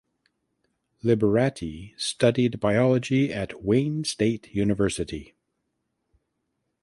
Liberati 1.03 1.91
studied 1.95 2.59
biology 2.59 3.31
at 3.31 3.61
Wayne 3.63 4.03
State 4.03 4.49
University. 4.51 5.35